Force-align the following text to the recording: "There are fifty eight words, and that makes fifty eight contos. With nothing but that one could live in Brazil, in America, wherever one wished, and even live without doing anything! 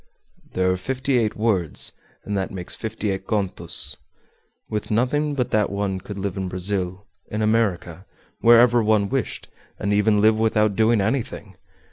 "There 0.53 0.71
are 0.71 0.77
fifty 0.77 1.19
eight 1.19 1.35
words, 1.37 1.91
and 2.25 2.35
that 2.35 2.49
makes 2.49 2.75
fifty 2.75 3.11
eight 3.11 3.27
contos. 3.27 3.97
With 4.67 4.89
nothing 4.89 5.35
but 5.35 5.51
that 5.51 5.69
one 5.69 5.99
could 5.99 6.17
live 6.17 6.37
in 6.37 6.47
Brazil, 6.49 7.05
in 7.27 7.43
America, 7.43 8.07
wherever 8.39 8.81
one 8.81 9.09
wished, 9.09 9.47
and 9.77 9.93
even 9.93 10.19
live 10.19 10.39
without 10.39 10.75
doing 10.75 11.01
anything! 11.01 11.55